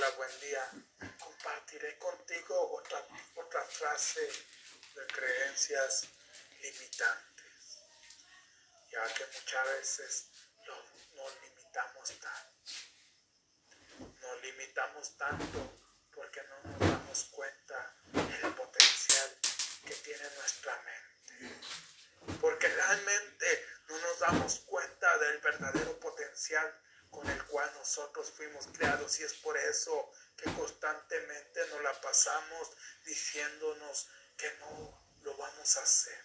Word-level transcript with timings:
Buen 0.00 0.40
día. 0.40 0.66
Compartiré 1.18 1.98
contigo 1.98 2.72
otra, 2.72 3.06
otra 3.34 3.62
frase 3.66 4.26
de 4.94 5.06
creencias 5.08 6.08
limitantes, 6.62 7.80
ya 8.90 9.04
que 9.12 9.26
muchas 9.26 9.66
veces 9.66 10.30
nos 10.64 11.42
limitamos 11.42 12.18
tanto. 12.18 12.72
Nos 14.22 14.42
limitamos 14.42 15.16
tanto 15.18 15.78
porque 16.14 16.42
no 16.44 16.70
nos 16.70 16.80
damos 16.80 17.24
cuenta 17.24 17.94
del 18.06 18.54
potencial 18.54 19.38
que 19.84 19.94
tiene 19.96 20.24
nuestra 20.34 20.82
mente. 20.82 21.60
Porque 22.40 22.68
realmente 22.68 23.66
no 23.86 23.98
nos 23.98 24.18
damos 24.18 24.60
cuenta 24.60 25.18
del 25.18 25.38
verdadero 25.40 26.00
potencial 26.00 26.74
con 27.10 27.28
el 27.28 27.44
cual 27.46 27.70
nosotros 27.74 28.30
fuimos 28.30 28.66
creados 28.68 29.18
y 29.20 29.24
es 29.24 29.34
por 29.34 29.56
eso 29.56 30.10
que 30.36 30.50
constantemente 30.54 31.66
nos 31.68 31.82
la 31.82 32.00
pasamos 32.00 32.70
diciéndonos 33.04 34.08
que 34.36 34.50
no 34.58 35.00
lo 35.22 35.36
vamos 35.36 35.76
a 35.76 35.82
hacer. 35.82 36.24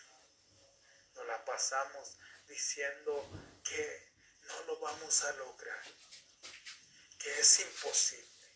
Nos 1.16 1.26
la 1.26 1.43
pasamos 1.43 2.17
diciendo 2.48 3.29
que 3.63 4.13
no 4.41 4.63
lo 4.63 4.79
vamos 4.79 5.23
a 5.23 5.34
lograr, 5.34 5.84
que 7.17 7.40
es 7.40 7.59
imposible, 7.59 8.48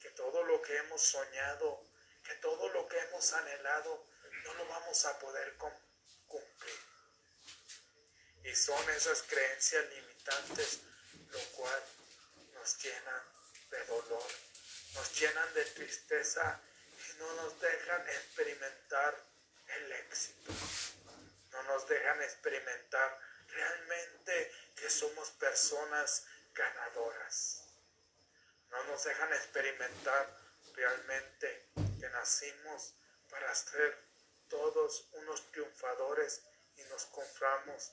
que 0.00 0.10
todo 0.10 0.42
lo 0.44 0.62
que 0.62 0.76
hemos 0.78 1.02
soñado, 1.02 1.84
que 2.24 2.34
todo 2.36 2.68
lo 2.70 2.88
que 2.88 2.98
hemos 2.98 3.32
anhelado, 3.34 4.06
no 4.44 4.54
lo 4.54 4.66
vamos 4.68 5.04
a 5.04 5.18
poder 5.18 5.56
cumplir. 6.26 6.80
Y 8.44 8.54
son 8.54 8.88
esas 8.90 9.22
creencias 9.22 9.84
limitantes 9.90 10.80
lo 11.30 11.38
cual 11.56 11.82
nos 12.54 12.78
llenan 12.82 13.22
de 13.70 13.84
dolor, 13.84 14.30
nos 14.94 15.20
llenan 15.20 15.54
de 15.54 15.64
tristeza 15.64 16.60
y 17.08 17.18
no 17.18 17.32
nos 17.34 17.60
dejan 17.60 18.08
experimentar 18.08 19.16
el 19.68 19.92
éxito, 19.92 20.52
no 21.52 21.62
nos 21.64 21.86
dejan 21.88 22.22
experimentar 22.22 23.18
realmente 23.48 24.52
que 24.76 24.90
somos 24.90 25.30
personas 25.32 26.24
ganadoras, 26.54 27.64
no 28.70 28.84
nos 28.84 29.04
dejan 29.04 29.32
experimentar 29.32 30.36
realmente 30.74 31.70
que 32.00 32.08
nacimos 32.10 32.94
para 33.30 33.54
ser 33.54 34.08
todos 34.48 35.06
unos 35.12 35.50
triunfadores 35.52 36.42
y 36.76 36.82
nos 36.84 37.04
conformamos, 37.06 37.92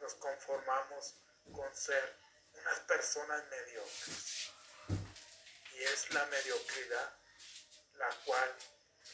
nos 0.00 0.14
conformamos 0.14 1.14
con 1.52 1.74
ser 1.74 2.25
unas 2.60 2.80
personas 2.80 3.44
mediocres. 3.48 4.50
Y 5.72 5.82
es 5.82 6.10
la 6.12 6.24
mediocridad 6.26 7.18
la 7.98 8.10
cual 8.24 8.56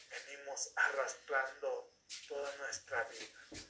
venimos 0.09 0.71
arrastrando 0.75 1.93
toda 2.27 2.55
nuestra 2.57 3.03
vida. 3.05 3.67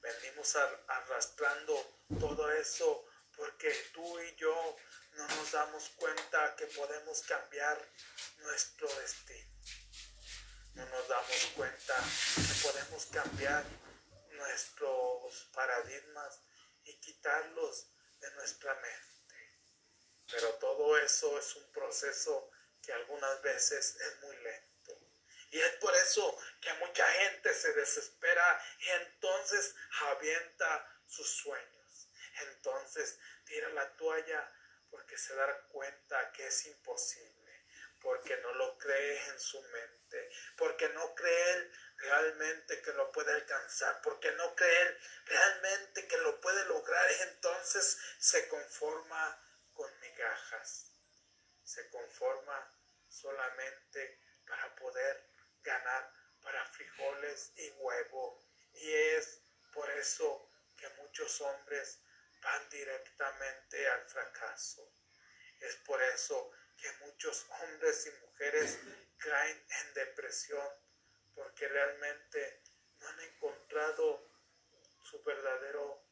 Venimos 0.00 0.56
arrastrando 0.86 2.02
todo 2.20 2.50
eso 2.52 3.06
porque 3.36 3.70
tú 3.92 4.20
y 4.20 4.36
yo 4.36 4.76
no 5.12 5.26
nos 5.28 5.52
damos 5.52 5.88
cuenta 5.96 6.54
que 6.56 6.66
podemos 6.66 7.22
cambiar 7.22 7.78
nuestro 8.38 8.88
destino. 9.00 9.50
No 10.74 10.86
nos 10.86 11.08
damos 11.08 11.46
cuenta 11.54 11.94
que 12.34 12.62
podemos 12.62 13.06
cambiar 13.06 13.64
nuestros 14.32 15.48
paradigmas 15.52 16.40
y 16.84 17.00
quitarlos 17.00 17.88
de 18.20 18.30
nuestra 18.32 18.74
mente. 18.74 19.06
Pero 20.30 20.54
todo 20.54 20.98
eso 20.98 21.38
es 21.38 21.56
un 21.56 21.70
proceso 21.72 22.50
que 22.82 22.92
algunas 22.92 23.42
veces 23.42 23.96
es 23.96 24.20
muy 24.22 24.36
lento. 24.38 24.66
Y 25.50 25.60
es 25.60 25.72
por 25.76 25.94
eso 25.94 26.38
que 26.60 26.72
mucha 26.74 27.06
gente 27.06 27.54
se 27.54 27.72
desespera 27.72 28.62
y 28.78 28.88
entonces 28.88 29.74
avienta 30.10 31.00
sus 31.06 31.28
sueños. 31.28 32.08
Entonces 32.40 33.18
tira 33.44 33.68
la 33.70 33.96
toalla 33.96 34.52
porque 34.90 35.16
se 35.16 35.34
da 35.34 35.62
cuenta 35.68 36.32
que 36.32 36.46
es 36.46 36.66
imposible, 36.66 37.66
porque 38.00 38.36
no 38.38 38.52
lo 38.54 38.78
cree 38.78 39.26
en 39.28 39.40
su 39.40 39.60
mente, 39.62 40.30
porque 40.56 40.88
no 40.90 41.14
cree 41.14 41.70
realmente 41.98 42.82
que 42.82 42.92
lo 42.92 43.10
puede 43.12 43.32
alcanzar, 43.32 44.00
porque 44.02 44.30
no 44.32 44.54
cree 44.54 44.98
realmente 45.24 46.06
que 46.06 46.18
lo 46.18 46.40
puede 46.40 46.64
lograr 46.66 47.10
entonces 47.22 47.98
se 48.18 48.48
conforma 48.48 49.42
con 49.72 50.00
migajas, 50.00 50.92
se 51.62 51.88
conforma 51.90 52.72
solamente 53.08 54.20
para 54.46 54.74
poder 54.76 55.30
ganar 55.62 56.12
para 56.42 56.64
frijoles 56.66 57.52
y 57.56 57.70
huevo. 57.78 58.40
Y 58.74 58.92
es 58.92 59.42
por 59.72 59.90
eso 59.90 60.50
que 60.76 60.88
muchos 60.90 61.40
hombres 61.40 62.00
van 62.40 62.68
directamente 62.68 63.88
al 63.88 64.08
fracaso. 64.08 64.92
Es 65.60 65.76
por 65.76 66.00
eso 66.02 66.50
que 66.76 66.92
muchos 67.04 67.46
hombres 67.60 68.06
y 68.06 68.10
mujeres 68.26 68.78
caen 69.18 69.66
en 69.68 69.94
depresión 69.94 70.68
porque 71.36 71.68
realmente 71.68 72.62
no 72.98 73.08
han 73.08 73.20
encontrado 73.20 74.26
su 75.02 75.22
verdadero 75.22 76.02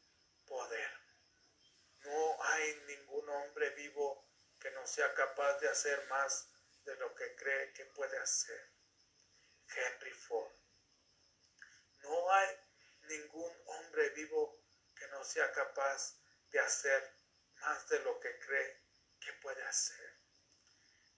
poder. 0.46 0.90
No 2.00 2.42
hay 2.44 2.74
ningún 2.86 3.28
hombre 3.30 3.70
vivo 3.70 4.28
que 4.60 4.70
no 4.72 4.86
sea 4.86 5.12
capaz 5.14 5.58
de 5.60 5.68
hacer 5.68 6.06
más 6.08 6.48
de 6.84 6.94
lo 6.96 7.14
que 7.14 7.34
cree 7.36 7.72
que 7.72 7.86
puede 7.86 8.18
hacer. 8.18 8.70
Henry 9.74 10.12
Ford. 10.12 10.52
No 12.02 12.32
hay 12.32 12.56
ningún 13.08 13.52
hombre 13.64 14.10
vivo 14.10 14.62
que 14.94 15.08
no 15.08 15.24
sea 15.24 15.50
capaz 15.52 16.20
de 16.50 16.60
hacer 16.60 17.16
más 17.60 17.88
de 17.88 17.98
lo 18.00 18.20
que 18.20 18.38
cree 18.40 18.82
que 19.20 19.32
puede 19.34 19.62
hacer. 19.64 20.18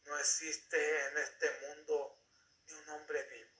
No 0.04 0.16
existe 0.16 1.06
en 1.06 1.18
este 1.18 1.50
mundo 1.66 2.22
ni 2.66 2.74
un 2.74 2.88
hombre 2.90 3.22
vivo 3.24 3.55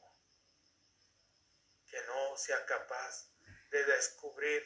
que 1.97 2.03
no 2.09 2.37
sea 2.37 2.67
capaz 2.67 3.31
de 3.71 3.83
descubrir 3.85 4.63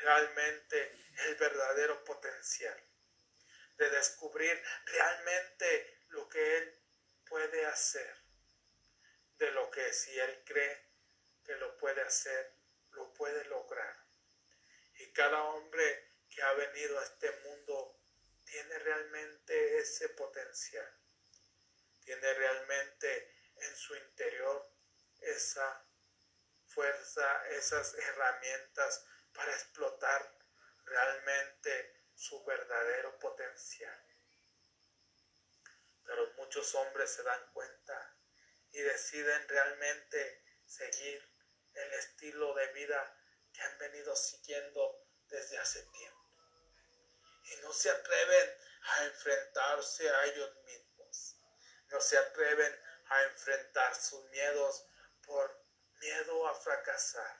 realmente 0.00 0.92
el 1.26 1.34
verdadero 1.36 2.04
potencial, 2.04 2.78
de 3.78 3.88
descubrir 3.88 4.62
realmente 4.84 6.02
lo 6.08 6.28
que 6.28 6.58
Él 6.58 6.82
puede 7.24 7.64
hacer, 7.64 8.14
de 9.38 9.50
lo 9.52 9.70
que 9.70 9.94
si 9.94 10.18
Él 10.18 10.42
cree 10.44 10.90
que 11.42 11.54
lo 11.56 11.74
puede 11.78 12.02
hacer, 12.02 12.54
lo 12.90 13.14
puede 13.14 13.42
lograr. 13.46 13.96
Y 14.98 15.10
cada 15.14 15.42
hombre 15.42 16.16
que 16.28 16.42
ha 16.42 16.52
venido 16.52 16.98
a 16.98 17.04
este 17.04 17.30
mundo 17.46 17.98
tiene 18.44 18.78
realmente 18.80 19.78
ese 19.78 20.10
potencial, 20.10 21.00
tiene 22.04 22.34
realmente 22.34 23.34
en 23.56 23.74
su 23.74 23.96
interior 23.96 24.70
esa 25.22 25.82
esas 27.50 27.94
herramientas 27.94 29.04
para 29.32 29.52
explotar 29.52 30.34
realmente 30.84 32.04
su 32.14 32.42
verdadero 32.44 33.18
potencial. 33.18 34.00
Pero 36.04 36.32
muchos 36.36 36.74
hombres 36.74 37.10
se 37.10 37.22
dan 37.22 37.52
cuenta 37.52 38.16
y 38.70 38.80
deciden 38.80 39.48
realmente 39.48 40.44
seguir 40.66 41.28
el 41.74 41.92
estilo 41.94 42.54
de 42.54 42.66
vida 42.68 43.16
que 43.52 43.62
han 43.62 43.78
venido 43.78 44.14
siguiendo 44.16 45.06
desde 45.28 45.58
hace 45.58 45.82
tiempo. 45.82 46.20
Y 47.44 47.56
no 47.62 47.72
se 47.72 47.90
atreven 47.90 48.56
a 48.82 49.04
enfrentarse 49.04 50.08
a 50.08 50.24
ellos 50.26 50.54
mismos. 50.64 51.36
No 51.88 52.00
se 52.00 52.18
atreven 52.18 52.80
a 53.08 53.22
enfrentar 53.24 53.94
sus 53.94 54.24
miedos 54.30 54.86
por 55.26 55.63
miedo 56.04 56.46
a 56.46 56.54
fracasar, 56.54 57.36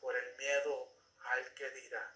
por 0.00 0.16
el 0.16 0.36
miedo 0.36 0.90
al 1.18 1.54
que 1.54 1.70
dirán, 1.72 2.14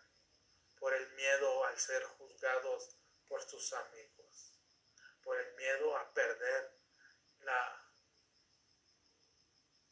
por 0.78 0.94
el 0.94 1.12
miedo 1.12 1.66
al 1.66 1.78
ser 1.78 2.02
juzgados 2.04 2.96
por 3.28 3.43
sus 3.43 3.70
amigos, 3.75 4.58
por 5.22 5.38
el 5.38 5.54
miedo 5.56 5.94
a 5.99 6.14
perder 6.14 6.81
la, 7.40 7.87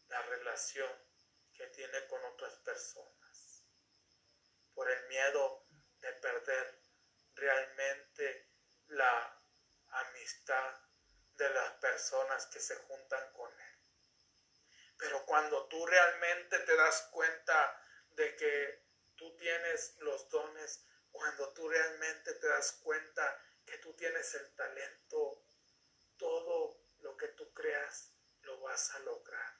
la 0.08 0.22
relación 0.22 0.90
que 1.52 1.66
tiene 1.66 2.06
con 2.06 2.24
otras 2.24 2.54
personas, 2.60 3.66
por 4.72 4.90
el 4.90 5.08
miedo 5.08 5.66
de 6.00 6.12
perder 6.14 6.82
realmente 7.34 8.48
la 8.86 9.42
amistad 9.90 10.80
de 11.34 11.50
las 11.50 11.72
personas 11.72 12.46
que 12.46 12.60
se 12.60 12.76
juntan 12.76 13.30
con 13.34 13.52
él. 13.60 13.69
Pero 15.00 15.24
cuando 15.24 15.66
tú 15.66 15.86
realmente 15.86 16.58
te 16.60 16.76
das 16.76 17.08
cuenta 17.10 17.82
de 18.10 18.36
que 18.36 18.84
tú 19.16 19.34
tienes 19.36 19.96
los 20.00 20.28
dones, 20.28 20.84
cuando 21.10 21.52
tú 21.54 21.68
realmente 21.68 22.34
te 22.34 22.46
das 22.46 22.72
cuenta 22.82 23.42
que 23.66 23.78
tú 23.78 23.94
tienes 23.94 24.34
el 24.34 24.54
talento, 24.54 25.42
todo 26.18 26.84
lo 26.98 27.16
que 27.16 27.28
tú 27.28 27.52
creas 27.54 28.12
lo 28.42 28.60
vas 28.60 28.90
a 28.94 28.98
lograr. 29.00 29.58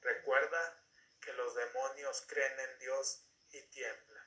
Recuerda 0.00 0.82
que 1.20 1.32
los 1.34 1.54
demonios 1.54 2.24
creen 2.26 2.58
en 2.58 2.78
Dios 2.78 3.24
y 3.50 3.62
tiemblan. 3.64 4.26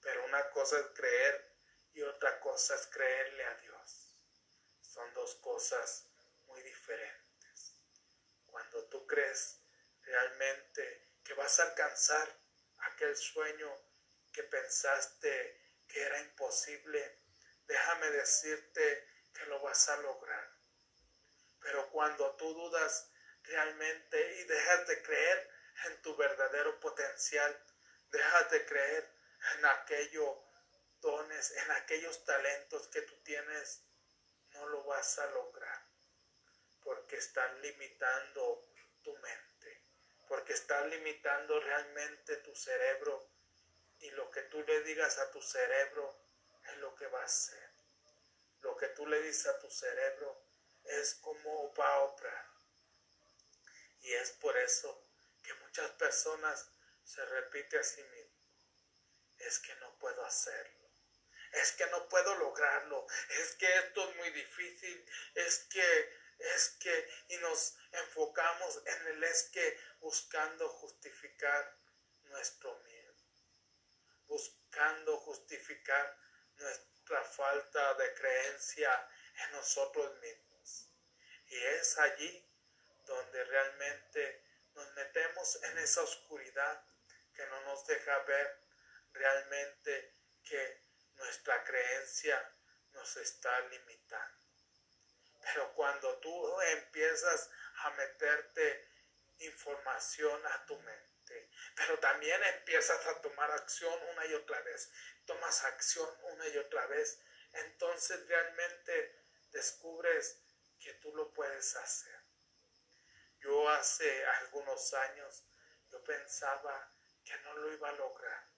Pero 0.00 0.24
una 0.24 0.50
cosa 0.50 0.78
es 0.78 0.86
creer 0.94 1.56
y 1.92 2.02
otra 2.02 2.40
cosa 2.40 2.74
es 2.74 2.86
creerle 2.88 3.44
a 3.44 3.54
Dios. 3.56 4.14
Son 4.80 5.12
dos 5.14 5.34
cosas 5.36 6.06
muy 6.46 6.62
diferentes. 6.62 7.25
Cuando 8.56 8.84
tú 8.84 9.06
crees 9.06 9.60
realmente 10.00 11.10
que 11.22 11.34
vas 11.34 11.60
a 11.60 11.64
alcanzar 11.64 12.26
aquel 12.90 13.14
sueño 13.14 13.70
que 14.32 14.44
pensaste 14.44 15.82
que 15.86 16.00
era 16.00 16.18
imposible, 16.20 17.20
déjame 17.66 18.10
decirte 18.12 19.06
que 19.34 19.44
lo 19.44 19.60
vas 19.60 19.86
a 19.90 19.98
lograr. 19.98 20.50
Pero 21.60 21.90
cuando 21.90 22.34
tú 22.36 22.54
dudas 22.54 23.10
realmente 23.42 24.40
y 24.40 24.44
dejas 24.44 24.86
de 24.86 25.02
creer 25.02 25.50
en 25.84 26.00
tu 26.00 26.16
verdadero 26.16 26.80
potencial, 26.80 27.62
dejas 28.10 28.50
de 28.52 28.64
creer 28.64 29.06
en 29.56 29.66
aquellos 29.66 30.34
dones, 31.02 31.50
en 31.50 31.70
aquellos 31.72 32.24
talentos 32.24 32.88
que 32.88 33.02
tú 33.02 33.22
tienes, 33.22 33.82
no 34.54 34.66
lo 34.68 34.82
vas 34.84 35.18
a 35.18 35.26
lograr. 35.26 35.55
Porque 36.86 37.16
están 37.16 37.60
limitando 37.62 38.62
tu 39.02 39.12
mente, 39.18 39.82
porque 40.28 40.52
están 40.52 40.88
limitando 40.88 41.58
realmente 41.58 42.36
tu 42.36 42.54
cerebro 42.54 43.28
y 43.98 44.10
lo 44.10 44.30
que 44.30 44.42
tú 44.42 44.62
le 44.62 44.82
digas 44.82 45.18
a 45.18 45.32
tu 45.32 45.42
cerebro 45.42 46.16
es 46.70 46.76
lo 46.76 46.94
que 46.94 47.08
va 47.08 47.22
a 47.22 47.24
hacer. 47.24 47.70
Lo 48.60 48.76
que 48.76 48.86
tú 48.90 49.04
le 49.04 49.20
dices 49.22 49.46
a 49.46 49.58
tu 49.58 49.68
cerebro 49.68 50.40
es 50.84 51.16
como 51.16 51.74
va 51.74 51.92
a 51.94 52.02
operar. 52.04 52.46
Y 54.02 54.12
es 54.12 54.30
por 54.30 54.56
eso 54.56 55.02
que 55.42 55.52
muchas 55.54 55.90
personas 55.92 56.70
se 57.02 57.24
repite 57.26 57.80
a 57.80 57.82
sí 57.82 58.02
mismo. 58.04 58.46
Es 59.38 59.58
que 59.58 59.74
no 59.76 59.98
puedo 59.98 60.24
hacerlo. 60.24 60.86
Es 61.52 61.72
que 61.72 61.86
no 61.86 62.08
puedo 62.08 62.36
lograrlo. 62.36 63.06
Es 63.40 63.56
que 63.56 63.66
esto 63.78 64.08
es 64.08 64.16
muy 64.16 64.30
difícil. 64.30 65.04
Es 65.34 65.58
que, 65.70 66.25
es 66.38 66.76
que, 66.80 67.08
y 67.28 67.36
nos 67.38 67.76
enfocamos 67.92 68.82
en 68.86 69.06
el 69.08 69.24
es 69.24 69.44
que 69.52 69.78
buscando 70.00 70.68
justificar 70.68 71.76
nuestro 72.24 72.78
miedo. 72.80 73.14
Buscando 74.26 75.18
justificar 75.18 76.18
nuestra 76.56 77.22
falta 77.24 77.94
de 77.94 78.14
creencia 78.14 79.08
en 79.44 79.52
nosotros 79.52 80.18
mismos. 80.20 80.90
Y 81.46 81.56
es 81.56 81.98
allí 81.98 82.46
donde 83.04 83.44
realmente 83.44 84.44
nos 84.74 84.92
metemos 84.94 85.62
en 85.62 85.78
esa 85.78 86.02
oscuridad 86.02 86.84
que 87.32 87.46
no 87.46 87.60
nos 87.62 87.86
deja 87.86 88.18
ver 88.20 88.60
realmente 89.12 90.14
que 90.42 90.82
nuestra 91.14 91.64
creencia 91.64 92.52
nos 92.92 93.16
está 93.16 93.60
limitando. 93.68 94.35
Pero 95.46 95.72
cuando 95.74 96.18
tú 96.18 96.60
empiezas 96.60 97.50
a 97.82 97.90
meterte 97.90 98.88
información 99.38 100.44
a 100.44 100.66
tu 100.66 100.76
mente, 100.80 101.50
pero 101.76 101.98
también 102.00 102.42
empiezas 102.42 103.06
a 103.06 103.20
tomar 103.20 103.52
acción 103.52 103.96
una 104.10 104.26
y 104.26 104.34
otra 104.34 104.60
vez, 104.62 104.90
tomas 105.24 105.62
acción 105.64 106.08
una 106.32 106.48
y 106.48 106.58
otra 106.58 106.86
vez, 106.86 107.20
entonces 107.52 108.26
realmente 108.26 109.22
descubres 109.52 110.42
que 110.80 110.94
tú 110.94 111.14
lo 111.14 111.32
puedes 111.32 111.76
hacer. 111.76 112.20
Yo 113.38 113.68
hace 113.68 114.26
algunos 114.26 114.92
años, 114.94 115.44
yo 115.92 116.02
pensaba 116.02 116.92
que 117.24 117.36
no 117.38 117.52
lo 117.54 117.72
iba 117.72 117.88
a 117.88 117.92
lograr. 117.92 118.48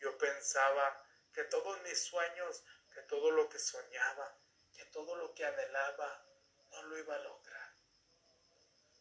Yo 0.00 0.18
pensaba 0.18 1.06
que 1.32 1.44
todos 1.44 1.80
mis 1.82 2.02
sueños, 2.02 2.64
que 2.92 3.02
todo 3.02 3.30
lo 3.30 3.48
que 3.48 3.60
soñaba, 3.60 4.36
que 4.76 4.84
todo 4.86 5.16
lo 5.16 5.34
que 5.34 5.44
anhelaba, 5.44 6.24
no 6.70 6.82
lo 6.82 6.98
iba 6.98 7.14
a 7.14 7.20
lograr. 7.20 7.72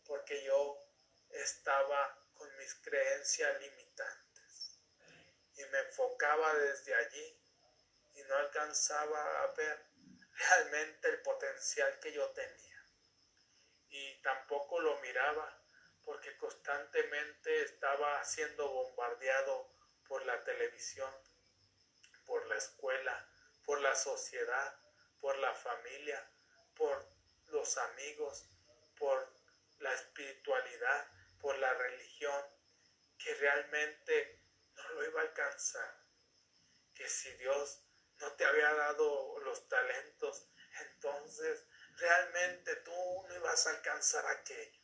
Porque 0.05 0.43
yo 0.43 0.79
estaba 1.29 2.17
con 2.33 2.55
mis 2.57 2.73
creencias 2.75 3.59
limitantes. 3.59 4.79
Y 5.55 5.63
me 5.65 5.79
enfocaba 5.79 6.53
desde 6.55 6.95
allí 6.95 7.41
y 8.13 8.23
no 8.23 8.35
alcanzaba 8.35 9.43
a 9.43 9.47
ver 9.53 9.85
realmente 10.33 11.09
el 11.09 11.21
potencial 11.21 11.99
que 11.99 12.13
yo 12.13 12.29
tenía. 12.31 12.85
Y 13.89 14.21
tampoco 14.21 14.79
lo 14.79 14.97
miraba 14.99 15.61
porque 16.03 16.37
constantemente 16.37 17.63
estaba 17.63 18.23
siendo 18.23 18.69
bombardeado 18.69 19.73
por 20.07 20.25
la 20.25 20.43
televisión, 20.43 21.11
por 22.25 22.45
la 22.47 22.57
escuela, 22.57 23.27
por 23.65 23.81
la 23.81 23.95
sociedad, 23.95 24.79
por 25.25 25.39
la 25.39 25.55
familia, 25.55 26.23
por 26.75 27.03
los 27.47 27.77
amigos, 27.77 28.47
por 28.95 29.33
la 29.79 29.91
espiritualidad, 29.91 31.07
por 31.39 31.57
la 31.57 31.73
religión, 31.73 32.45
que 33.17 33.33
realmente 33.33 34.39
no 34.75 34.87
lo 34.89 35.03
iba 35.03 35.21
a 35.21 35.23
alcanzar. 35.23 36.05
Que 36.93 37.09
si 37.09 37.31
Dios 37.37 37.81
no 38.19 38.33
te 38.33 38.45
había 38.45 38.71
dado 38.75 39.39
los 39.39 39.67
talentos, 39.67 40.47
entonces 40.91 41.65
realmente 41.97 42.75
tú 42.75 43.25
no 43.27 43.35
ibas 43.35 43.65
a 43.65 43.71
alcanzar 43.71 44.27
aquello. 44.27 44.83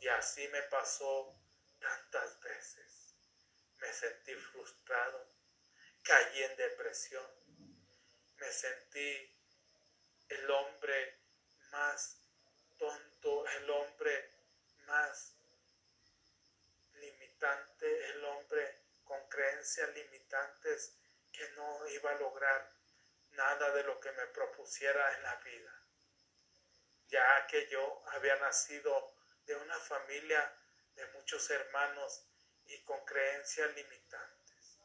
Y 0.00 0.08
así 0.08 0.48
me 0.48 0.62
pasó 0.62 1.40
tantas 1.78 2.40
veces. 2.40 3.14
Me 3.78 3.92
sentí 3.92 4.34
frustrado, 4.34 5.32
caí 6.02 6.42
en 6.42 6.56
depresión, 6.56 7.43
me 8.44 8.52
sentí 8.52 9.34
el 10.28 10.50
hombre 10.50 11.18
más 11.70 12.18
tonto, 12.78 13.48
el 13.48 13.70
hombre 13.70 14.30
más 14.86 15.34
limitante, 16.92 18.10
el 18.10 18.24
hombre 18.24 18.82
con 19.02 19.26
creencias 19.30 19.88
limitantes 19.94 20.94
que 21.32 21.48
no 21.52 21.88
iba 21.88 22.10
a 22.10 22.18
lograr 22.18 22.70
nada 23.30 23.72
de 23.72 23.82
lo 23.84 23.98
que 23.98 24.12
me 24.12 24.26
propusiera 24.26 25.16
en 25.16 25.22
la 25.22 25.36
vida, 25.36 25.82
ya 27.08 27.46
que 27.46 27.66
yo 27.68 28.02
había 28.10 28.36
nacido 28.36 29.16
de 29.46 29.56
una 29.56 29.78
familia 29.78 30.54
de 30.96 31.06
muchos 31.12 31.48
hermanos 31.48 32.26
y 32.66 32.82
con 32.84 33.02
creencias 33.06 33.74
limitantes, 33.74 34.78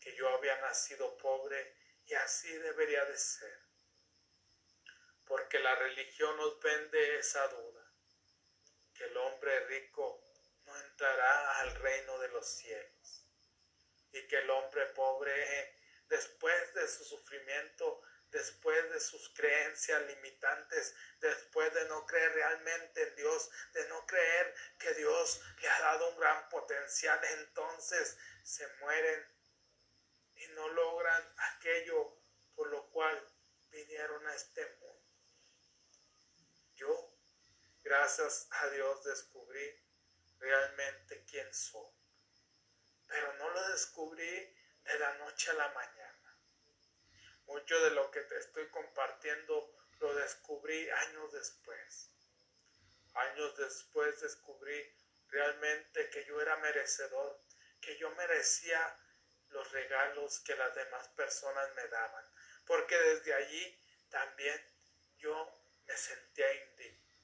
que 0.00 0.16
yo 0.16 0.30
había 0.30 0.58
nacido 0.62 1.16
pobre 1.18 1.83
y 2.06 2.14
así 2.14 2.52
debería 2.58 3.04
de 3.04 3.16
ser, 3.16 3.60
porque 5.24 5.58
la 5.58 5.74
religión 5.74 6.36
nos 6.36 6.60
vende 6.60 7.18
esa 7.18 7.46
duda, 7.48 7.92
que 8.94 9.04
el 9.04 9.16
hombre 9.16 9.66
rico 9.66 10.22
no 10.66 10.76
entrará 10.76 11.60
al 11.60 11.74
reino 11.76 12.18
de 12.18 12.28
los 12.28 12.46
cielos 12.46 13.26
y 14.12 14.26
que 14.28 14.38
el 14.38 14.50
hombre 14.50 14.86
pobre, 14.86 15.78
después 16.08 16.74
de 16.74 16.86
su 16.86 17.04
sufrimiento, 17.04 18.02
después 18.30 18.90
de 18.90 19.00
sus 19.00 19.28
creencias 19.30 20.02
limitantes, 20.06 20.94
después 21.20 21.72
de 21.72 21.84
no 21.86 22.04
creer 22.06 22.32
realmente 22.32 23.02
en 23.02 23.16
Dios, 23.16 23.50
de 23.72 23.88
no 23.88 24.04
creer 24.06 24.54
que 24.78 24.92
Dios 24.94 25.40
le 25.60 25.68
ha 25.68 25.80
dado 25.80 26.10
un 26.10 26.18
gran 26.18 26.48
potencial, 26.48 27.20
entonces 27.40 28.16
se 28.42 28.66
mueren 28.78 29.26
y 30.44 30.52
no 30.52 30.68
logran 30.68 31.34
aquello 31.36 32.16
por 32.54 32.68
lo 32.68 32.88
cual 32.90 33.26
vinieron 33.70 34.26
a 34.26 34.34
este 34.34 34.66
mundo. 34.76 35.02
Yo, 36.74 37.16
gracias 37.82 38.48
a 38.50 38.68
Dios, 38.68 39.04
descubrí 39.04 39.82
realmente 40.38 41.24
quién 41.24 41.52
soy 41.52 41.94
pero 43.06 43.32
no 43.34 43.50
lo 43.50 43.68
descubrí 43.68 44.56
de 44.84 44.98
la 44.98 45.14
noche 45.18 45.50
a 45.50 45.54
la 45.54 45.68
mañana. 45.68 46.38
Mucho 47.46 47.78
de 47.80 47.90
lo 47.90 48.10
que 48.10 48.20
te 48.22 48.38
estoy 48.38 48.68
compartiendo 48.70 49.72
lo 50.00 50.14
descubrí 50.16 50.88
años 50.90 51.32
después. 51.32 52.10
Años 53.14 53.56
después 53.56 54.20
descubrí 54.20 54.92
realmente 55.28 56.10
que 56.10 56.24
yo 56.24 56.40
era 56.40 56.56
merecedor, 56.56 57.40
que 57.80 57.96
yo 57.98 58.10
merecía 58.16 58.98
los 59.54 59.70
regalos 59.70 60.40
que 60.40 60.56
las 60.56 60.74
demás 60.74 61.08
personas 61.10 61.72
me 61.74 61.86
daban, 61.88 62.24
porque 62.66 62.98
desde 62.98 63.32
allí 63.32 63.80
también 64.10 64.60
yo 65.16 65.34
me 65.86 65.96
sentía 65.96 66.52
indigno. 66.52 67.14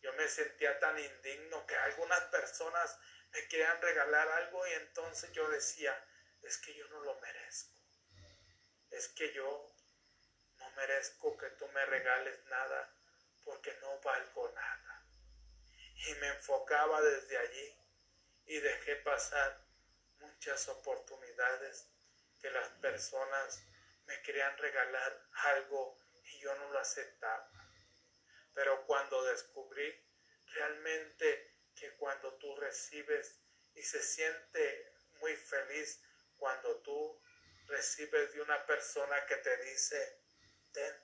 Yo 0.00 0.12
me 0.14 0.26
sentía 0.26 0.78
tan 0.80 0.98
indigno 0.98 1.66
que 1.66 1.76
algunas 1.76 2.20
personas 2.22 2.98
me 3.32 3.46
querían 3.48 3.80
regalar 3.82 4.26
algo 4.28 4.66
y 4.66 4.72
entonces 4.72 5.30
yo 5.32 5.48
decía, 5.50 5.92
es 6.42 6.56
que 6.58 6.74
yo 6.74 6.88
no 6.88 7.00
lo 7.02 7.14
merezco. 7.20 7.78
Es 8.90 9.08
que 9.08 9.32
yo 9.34 9.76
no 10.56 10.70
merezco 10.70 11.36
que 11.36 11.50
tú 11.50 11.68
me 11.68 11.84
regales 11.84 12.42
nada 12.46 12.90
porque 13.44 13.76
no 13.82 14.00
valgo 14.00 14.50
nada. 14.50 15.04
Y 16.06 16.14
me 16.14 16.28
enfocaba 16.28 17.02
desde 17.02 17.36
allí 17.36 17.76
y 18.46 18.60
dejé 18.60 18.96
pasar 18.96 19.67
muchas 20.20 20.68
oportunidades 20.68 21.88
que 22.40 22.50
las 22.50 22.68
personas 22.80 23.62
me 24.06 24.20
querían 24.22 24.56
regalar 24.58 25.28
algo 25.32 25.98
y 26.24 26.38
yo 26.40 26.54
no 26.56 26.70
lo 26.70 26.78
aceptaba. 26.78 27.50
Pero 28.54 28.86
cuando 28.86 29.22
descubrí 29.24 29.94
realmente 30.54 31.56
que 31.74 31.94
cuando 31.96 32.34
tú 32.34 32.56
recibes 32.56 33.38
y 33.74 33.82
se 33.82 34.02
siente 34.02 34.92
muy 35.20 35.36
feliz 35.36 36.00
cuando 36.36 36.80
tú 36.82 37.20
recibes 37.66 38.32
de 38.32 38.40
una 38.40 38.64
persona 38.66 39.24
que 39.26 39.36
te 39.36 39.56
dice, 39.58 40.22
ten, 40.72 40.94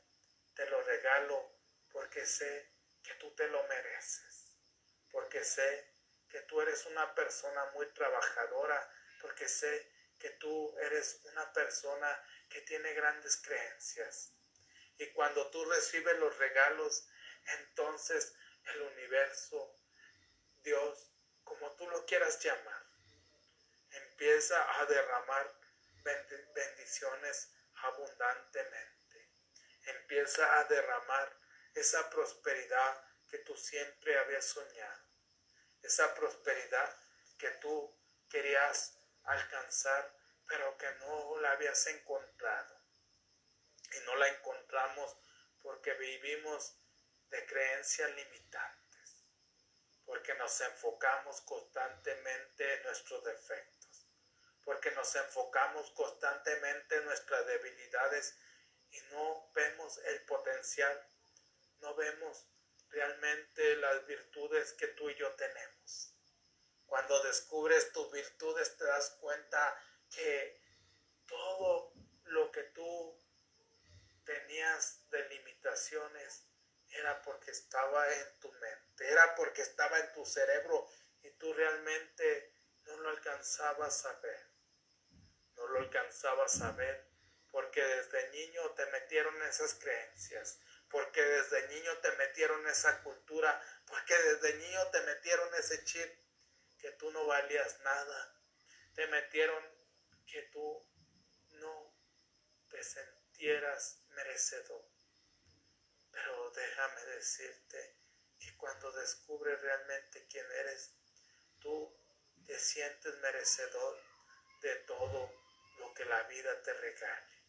te 0.54 0.66
lo 0.66 0.82
regalo 0.82 1.58
porque 1.92 2.24
sé 2.24 2.72
que 3.02 3.14
tú 3.14 3.34
te 3.34 3.46
lo 3.48 3.62
mereces, 3.64 4.56
porque 5.10 5.44
sé 5.44 5.92
que 6.28 6.40
tú 6.42 6.60
eres 6.60 6.86
una 6.86 7.14
persona 7.14 7.64
muy 7.74 7.86
trabajadora, 7.92 8.90
porque 9.24 9.48
sé 9.48 9.90
que 10.18 10.28
tú 10.32 10.78
eres 10.80 11.20
una 11.32 11.50
persona 11.54 12.22
que 12.50 12.60
tiene 12.60 12.92
grandes 12.92 13.38
creencias. 13.38 14.34
Y 14.98 15.06
cuando 15.12 15.50
tú 15.50 15.64
recibes 15.64 16.18
los 16.18 16.36
regalos, 16.36 17.08
entonces 17.60 18.34
el 18.66 18.82
universo, 18.82 19.80
Dios, 20.62 21.10
como 21.42 21.74
tú 21.76 21.88
lo 21.88 22.04
quieras 22.04 22.38
llamar, 22.44 22.84
empieza 23.92 24.78
a 24.78 24.84
derramar 24.84 25.58
bendiciones 26.54 27.48
abundantemente. 27.76 29.30
Empieza 29.86 30.58
a 30.58 30.64
derramar 30.64 31.34
esa 31.74 32.10
prosperidad 32.10 33.02
que 33.30 33.38
tú 33.38 33.56
siempre 33.56 34.18
habías 34.18 34.44
soñado. 34.44 35.02
Esa 35.80 36.14
prosperidad 36.14 36.94
que 37.38 37.48
tú 37.52 38.04
querías 38.28 38.93
alcanzar, 39.24 40.14
pero 40.46 40.76
que 40.76 40.90
no 41.00 41.40
la 41.40 41.52
habías 41.52 41.86
encontrado. 41.86 42.80
Y 43.92 44.00
no 44.06 44.16
la 44.16 44.28
encontramos 44.28 45.16
porque 45.62 45.94
vivimos 45.94 46.76
de 47.30 47.46
creencias 47.46 48.10
limitantes, 48.14 49.24
porque 50.04 50.34
nos 50.34 50.60
enfocamos 50.60 51.40
constantemente 51.42 52.74
en 52.74 52.82
nuestros 52.84 53.24
defectos, 53.24 54.06
porque 54.64 54.90
nos 54.92 55.14
enfocamos 55.16 55.90
constantemente 55.92 56.96
en 56.96 57.04
nuestras 57.06 57.46
debilidades 57.46 58.38
y 58.90 59.00
no 59.12 59.50
vemos 59.54 59.98
el 59.98 60.24
potencial, 60.26 61.08
no 61.80 61.94
vemos 61.94 62.46
realmente 62.90 63.76
las 63.76 64.06
virtudes 64.06 64.72
que 64.74 64.88
tú 64.88 65.10
y 65.10 65.14
yo 65.16 65.34
tenemos. 65.34 65.73
Cuando 66.94 67.20
descubres 67.24 67.90
tus 67.90 68.08
virtudes 68.12 68.76
te 68.76 68.84
das 68.84 69.10
cuenta 69.20 69.76
que 70.14 70.62
todo 71.26 71.92
lo 72.26 72.52
que 72.52 72.62
tú 72.62 73.20
tenías 74.24 75.00
de 75.10 75.28
limitaciones 75.28 76.46
era 76.90 77.20
porque 77.22 77.50
estaba 77.50 78.08
en 78.14 78.38
tu 78.38 78.52
mente, 78.52 79.10
era 79.10 79.34
porque 79.34 79.62
estaba 79.62 79.98
en 79.98 80.12
tu 80.12 80.24
cerebro 80.24 80.86
y 81.22 81.30
tú 81.32 81.52
realmente 81.52 82.54
no 82.84 82.96
lo 82.98 83.08
alcanzabas 83.08 84.06
a 84.06 84.12
ver. 84.20 84.46
No 85.56 85.66
lo 85.66 85.80
alcanzabas 85.80 86.60
a 86.60 86.70
ver 86.70 87.08
porque 87.50 87.82
desde 87.82 88.30
niño 88.30 88.70
te 88.76 88.86
metieron 88.86 89.42
esas 89.42 89.74
creencias, 89.74 90.60
porque 90.88 91.20
desde 91.20 91.66
niño 91.70 91.98
te 91.98 92.12
metieron 92.12 92.64
esa 92.68 93.02
cultura, 93.02 93.60
porque 93.84 94.16
desde 94.16 94.54
niño 94.58 94.90
te 94.92 95.00
metieron 95.00 95.52
ese 95.56 95.82
chip 95.82 96.23
que 96.84 96.92
tú 96.92 97.10
no 97.12 97.24
valías 97.24 97.80
nada, 97.80 98.42
te 98.94 99.06
metieron 99.06 99.64
que 100.26 100.42
tú 100.52 100.86
no 101.52 101.96
te 102.68 102.84
sentieras 102.84 104.04
merecedor. 104.10 104.84
Pero 106.10 106.50
déjame 106.50 107.00
decirte 107.06 107.96
que 108.38 108.54
cuando 108.58 108.92
descubres 108.92 109.58
realmente 109.62 110.26
quién 110.28 110.44
eres, 110.52 110.92
tú 111.58 111.98
te 112.44 112.58
sientes 112.58 113.16
merecedor 113.20 113.98
de 114.60 114.76
todo 114.80 115.32
lo 115.78 115.94
que 115.94 116.04
la 116.04 116.22
vida 116.24 116.62
te 116.64 116.74
regale, 116.74 117.46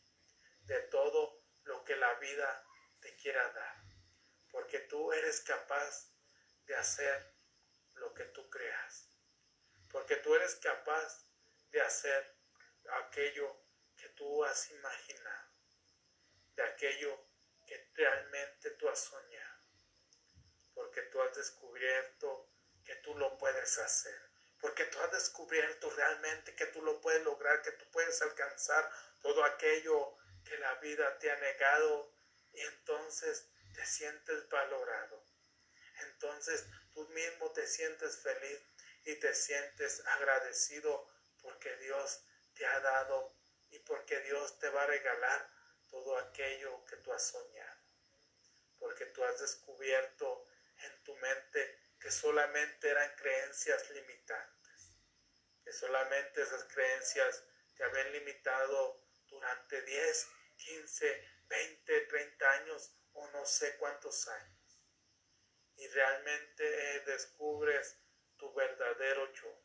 de 0.61 0.79
todo 0.83 1.43
lo 1.63 1.83
que 1.83 1.97
la 1.97 2.13
vida 2.19 2.65
te 3.01 3.13
quiera 3.17 3.51
dar, 3.51 3.83
porque 4.49 4.79
tú 4.79 5.11
eres 5.11 5.41
capaz 5.41 6.09
de 6.67 6.75
hacer 6.77 7.35
lo 7.95 8.13
que 8.13 8.23
tú 8.27 8.49
creas, 8.49 9.09
porque 9.95 10.17
tú 10.17 10.35
eres 10.35 10.55
capaz 10.55 11.25
de 11.71 11.79
hacer 11.79 12.35
aquello 13.05 13.55
que 13.95 14.09
tú 14.09 14.43
has 14.43 14.69
imaginado, 14.71 15.53
de 16.53 16.63
aquello 16.63 17.17
que 17.65 17.91
realmente 17.93 18.71
tú 18.71 18.89
has 18.89 18.99
soñado, 18.99 19.63
porque 20.73 21.01
tú 21.03 21.21
has 21.21 21.33
descubierto 21.37 22.51
que 22.83 22.93
tú 22.97 23.17
lo 23.17 23.37
puedes 23.37 23.77
hacer, 23.77 24.19
porque 24.59 24.83
tú 24.83 24.99
has 24.99 25.13
descubierto 25.13 25.89
realmente 25.91 26.53
que 26.57 26.65
tú 26.65 26.81
lo 26.81 26.99
puedes 26.99 27.23
lograr, 27.23 27.61
que 27.61 27.71
tú 27.71 27.89
puedes 27.91 28.21
alcanzar 28.21 28.91
todo 29.21 29.45
aquello 29.45 30.17
que 30.43 30.57
la 30.57 30.75
vida 30.75 31.17
te 31.19 31.31
ha 31.31 31.37
negado 31.37 32.11
y 32.51 32.59
entonces 32.59 33.47
te 33.73 33.85
sientes 33.85 34.49
valorado. 34.49 35.23
Entonces 36.01 36.65
tú 36.93 37.07
mismo 37.11 37.49
te 37.53 37.65
sientes 37.65 38.17
feliz 38.17 38.74
y 39.05 39.15
te 39.15 39.33
sientes 39.33 40.05
agradecido 40.05 41.07
porque 41.41 41.75
Dios 41.77 42.23
te 42.55 42.65
ha 42.65 42.79
dado 42.79 43.35
y 43.69 43.79
porque 43.79 44.19
Dios 44.21 44.57
te 44.59 44.69
va 44.69 44.83
a 44.83 44.87
regalar 44.87 45.49
todo 45.89 46.17
aquello 46.17 46.83
que 46.85 46.97
tú 46.97 47.13
has 47.13 47.27
soñado. 47.27 47.81
Porque 48.79 49.05
tú 49.07 49.23
has 49.23 49.39
descubierto 49.39 50.47
en 50.79 51.03
tu 51.03 51.15
mente 51.17 51.79
que 51.99 52.11
solamente 52.11 52.89
eran 52.89 53.15
creencias 53.15 53.89
limitantes, 53.91 54.97
que 55.63 55.71
solamente 55.71 56.41
esas 56.41 56.63
creencias 56.65 57.43
te 57.75 57.83
habían 57.83 58.11
limitado 58.11 59.01
durante 59.27 59.81
10, 59.81 60.27
15, 60.57 61.29
20, 61.47 62.01
30 62.01 62.51
años 62.51 62.95
o 63.13 63.27
no 63.31 63.45
sé 63.45 63.77
cuántos 63.77 64.27
años. 64.27 64.79
Y 65.77 65.87
realmente 65.89 66.63
descubres 67.05 67.97
tu 67.99 68.04
verdadero 68.55 69.31
yo. 69.33 69.61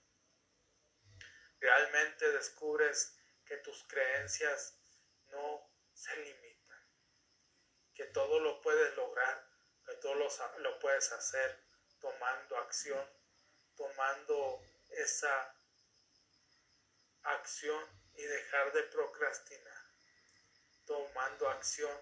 Realmente 1.59 2.31
descubres 2.33 3.17
que 3.47 3.57
tus 3.59 3.85
creencias 3.85 4.79
no 5.31 5.71
se 5.95 6.17
limitan, 6.17 6.79
que 7.95 8.05
todo 8.07 8.41
lo 8.41 8.61
puedes 8.61 8.95
lograr, 8.97 9.47
que 9.87 9.95
todo 9.95 10.15
lo, 10.15 10.29
lo 10.59 10.79
puedes 10.79 11.11
hacer 11.13 11.59
tomando 12.01 12.57
acción, 12.59 13.05
tomando 13.77 14.63
esa 14.91 15.55
acción 17.23 17.85
y 18.15 18.23
dejar 18.23 18.73
de 18.73 18.83
procrastinar 18.85 19.81
tomando 20.91 21.49
acción 21.49 21.97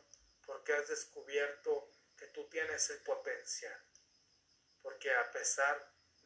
porque 0.46 0.72
has 0.72 0.88
descubierto 0.88 1.90
que 2.16 2.26
tú 2.28 2.48
tienes 2.48 2.88
el 2.88 3.02
potencial. 3.02 3.78
Porque 4.80 5.12
a 5.12 5.30
pesar 5.30 5.76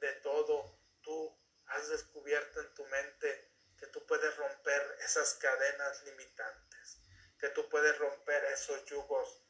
de 0.02 0.12
todo, 0.20 0.78
tú 1.00 1.34
has 1.66 1.88
descubierto 1.88 2.60
en 2.60 2.74
tu 2.74 2.84
mente 2.86 3.50
que 3.78 3.86
tú 3.86 4.04
puedes 4.06 4.36
romper 4.36 4.98
esas 5.00 5.34
cadenas 5.34 6.02
limitantes, 6.04 6.98
que 7.38 7.48
tú 7.50 7.68
puedes 7.70 7.96
romper 7.98 8.44
esos 8.46 8.84
yugos 8.84 9.42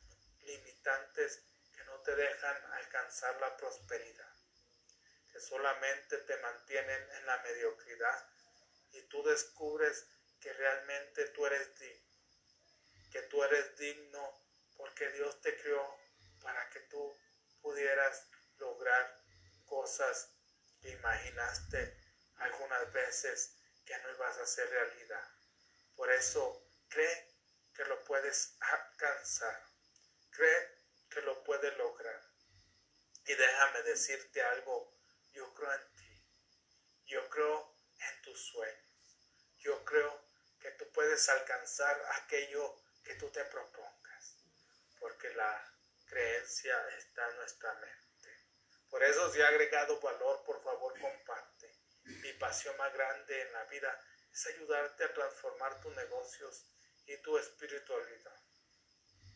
limitantes 0.43 1.43
que 1.75 1.83
no 1.85 2.01
te 2.03 2.15
dejan 2.15 2.73
alcanzar 2.75 3.41
la 3.41 3.57
prosperidad, 3.57 4.37
que 5.33 5.41
solamente 5.41 6.19
te 6.19 6.37
mantienen 6.37 7.11
en 7.13 7.27
la 7.27 7.39
mediocridad 7.39 8.29
y 8.93 9.03
tú 9.09 9.23
descubres 9.25 10.07
que 10.39 10.53
realmente 10.53 11.27
tú 11.29 11.47
eres 11.47 11.79
digno 11.79 12.13
que 13.13 13.23
tú 13.23 13.45
eres 13.45 13.77
digno 13.77 14.41
porque 14.75 15.11
Dios 15.11 15.39
te 15.43 15.55
creó 15.59 15.87
para 16.41 16.69
que 16.71 16.81
tú 16.81 17.15
pudieras 17.61 18.27
lograr 18.57 19.23
cosas 19.67 20.31
que 20.83 20.91
imaginaste 20.91 21.97
algunas 22.37 22.93
veces 22.93 23.57
que 23.87 23.97
no 23.99 24.11
ibas 24.11 24.37
a 24.37 24.43
hacer 24.43 24.69
realidad. 24.69 25.31
Por 25.95 26.11
eso 26.11 26.69
cree 26.89 27.37
que 27.75 27.85
lo 27.85 28.03
puedes 28.05 28.57
alcanzar. 28.61 29.65
Cree 30.31 30.83
que 31.09 31.23
lo 31.23 31.43
puedes 31.45 31.77
lograr. 31.79 32.21
Y 33.27 33.35
déjame 33.35 33.83
decirte 33.83 34.43
algo, 34.43 34.99
yo 35.33 35.55
creo 35.55 35.73
en 35.73 35.93
ti. 35.95 36.27
Yo 37.07 37.29
creo 37.31 37.79
en 37.99 38.23
tus 38.23 38.41
sueños. 38.47 38.83
Yo 39.59 39.85
creo 39.85 40.29
que 40.61 40.71
tú 40.73 40.91
puedes 40.93 41.29
alcanzar 41.29 42.01
aquello 42.23 42.83
que 43.05 43.15
tú 43.17 43.31
te 43.31 43.45
propongas, 43.45 44.37
porque 44.99 45.33
la 45.35 45.73
creencia 46.07 46.89
está 46.99 47.29
en 47.31 47.37
nuestra 47.37 47.75
mente. 47.75 48.02
Por 48.93 49.03
eso 49.03 49.33
si 49.33 49.41
ha 49.41 49.49
agregado 49.49 49.99
valor, 50.01 50.45
por 50.45 50.63
favor 50.63 50.93
comparte. 51.01 51.73
mi 52.05 52.31
pasión 52.35 52.77
más 52.77 52.93
grande 52.93 53.41
en 53.41 53.51
la 53.55 53.65
vida 53.65 53.99
es 54.31 54.47
ayudarte 54.49 55.05
a 55.05 55.15
transformar 55.15 55.81
tus 55.81 55.97
negocios 55.97 56.67
y 57.07 57.17
tu 57.23 57.39
espiritualidad. 57.39 58.39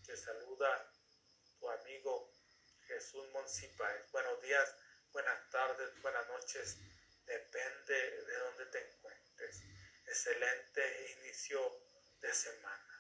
Te 0.05 0.15
saluda 0.15 0.93
tu 1.59 1.71
amigo 1.71 2.35
Jesús 2.87 3.27
Monsipáez. 3.33 4.11
Buenos 4.13 4.43
días, 4.43 4.77
buenas 5.11 5.49
tardes, 5.49 6.03
buenas 6.03 6.29
noches, 6.29 6.77
depende 7.25 8.25
de 8.25 8.37
dónde 8.37 8.67
te 8.67 8.87
encuentres. 8.87 9.63
Excelente 10.05 11.13
inicio 11.13 11.81
de 12.21 12.35
semana. 12.35 12.96